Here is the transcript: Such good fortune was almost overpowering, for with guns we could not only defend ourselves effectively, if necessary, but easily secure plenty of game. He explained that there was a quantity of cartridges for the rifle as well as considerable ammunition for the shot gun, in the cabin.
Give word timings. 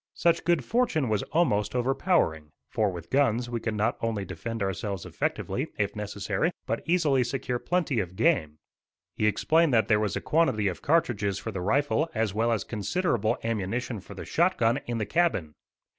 Such 0.15 0.45
good 0.45 0.65
fortune 0.65 1.09
was 1.09 1.21
almost 1.31 1.75
overpowering, 1.75 2.49
for 2.71 2.89
with 2.89 3.11
guns 3.11 3.51
we 3.51 3.59
could 3.59 3.75
not 3.75 3.99
only 4.01 4.25
defend 4.25 4.63
ourselves 4.63 5.05
effectively, 5.05 5.67
if 5.77 5.95
necessary, 5.95 6.51
but 6.65 6.81
easily 6.87 7.23
secure 7.23 7.59
plenty 7.59 7.99
of 7.99 8.15
game. 8.15 8.57
He 9.15 9.27
explained 9.27 9.75
that 9.75 9.89
there 9.89 9.99
was 9.99 10.15
a 10.15 10.19
quantity 10.19 10.67
of 10.67 10.81
cartridges 10.81 11.37
for 11.37 11.51
the 11.51 11.61
rifle 11.61 12.09
as 12.15 12.33
well 12.33 12.51
as 12.51 12.63
considerable 12.63 13.37
ammunition 13.43 13.99
for 13.99 14.15
the 14.15 14.25
shot 14.25 14.57
gun, 14.57 14.77
in 14.87 14.97
the 14.97 15.05
cabin. 15.05 15.53